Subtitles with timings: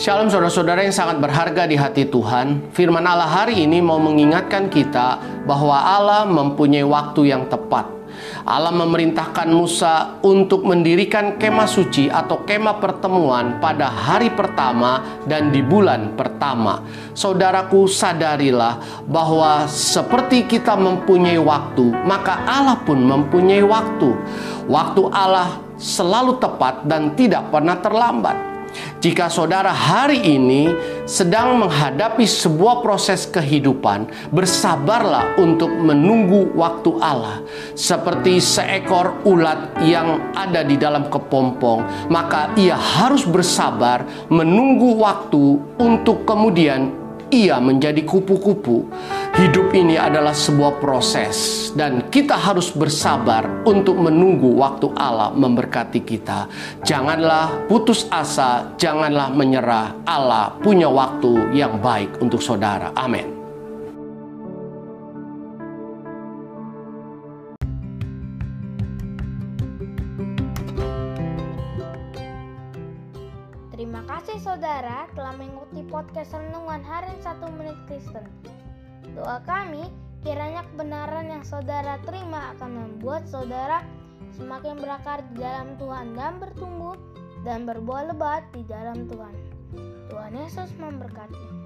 [0.00, 2.72] Shalom saudara-saudara yang sangat berharga di hati Tuhan.
[2.72, 7.84] Firman Allah hari ini mau mengingatkan kita bahwa Allah mempunyai waktu yang tepat.
[8.48, 15.60] Allah memerintahkan Musa untuk mendirikan kemah suci atau kemah pertemuan pada hari pertama dan di
[15.60, 16.80] bulan pertama.
[17.12, 24.16] Saudaraku, sadarilah bahwa seperti kita mempunyai waktu, maka Allah pun mempunyai waktu.
[24.64, 28.49] Waktu Allah selalu tepat dan tidak pernah terlambat.
[29.00, 30.68] Jika saudara hari ini
[31.08, 37.40] sedang menghadapi sebuah proses kehidupan, bersabarlah untuk menunggu waktu Allah.
[37.72, 46.28] Seperti seekor ulat yang ada di dalam kepompong, maka ia harus bersabar menunggu waktu untuk
[46.28, 48.90] kemudian ia menjadi kupu-kupu.
[49.40, 56.44] Hidup ini adalah sebuah proses, dan kita harus bersabar untuk menunggu waktu Allah memberkati kita.
[56.84, 59.96] Janganlah putus asa, janganlah menyerah.
[60.04, 62.92] Allah punya waktu yang baik untuk saudara.
[62.92, 63.32] Amin.
[73.72, 78.28] Terima kasih saudara telah mengikuti podcast Renungan Harian 1 Menit Kristen.
[79.14, 79.90] Doa kami,
[80.22, 83.82] kiranya kebenaran yang saudara terima akan membuat saudara
[84.36, 86.94] semakin berakar di dalam Tuhan dan bertumbuh
[87.42, 89.34] dan berbuah lebat di dalam Tuhan.
[90.10, 91.59] Tuhan Yesus memberkati.